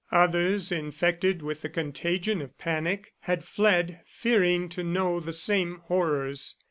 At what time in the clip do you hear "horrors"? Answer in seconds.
5.83-6.57